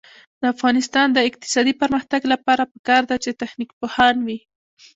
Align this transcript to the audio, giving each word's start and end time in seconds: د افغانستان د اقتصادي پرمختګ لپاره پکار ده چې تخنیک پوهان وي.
د 0.41 0.43
افغانستان 0.53 1.07
د 1.13 1.17
اقتصادي 1.29 1.73
پرمختګ 1.81 2.21
لپاره 2.33 2.63
پکار 2.73 3.01
ده 3.09 3.15
چې 3.23 3.39
تخنیک 3.41 3.69
پوهان 3.79 4.15
وي. 4.27 4.39